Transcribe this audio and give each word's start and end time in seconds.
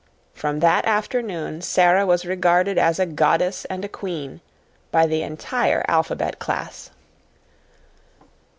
From 0.33 0.61
that 0.61 0.85
afternoon 0.87 1.61
Sara 1.61 2.07
was 2.07 2.25
regarded 2.25 2.79
as 2.79 2.97
a 2.97 3.05
goddess 3.05 3.65
and 3.65 3.85
a 3.85 3.87
queen 3.87 4.41
by 4.89 5.05
the 5.05 5.21
entire 5.21 5.85
alphabet 5.87 6.39
class. 6.39 6.89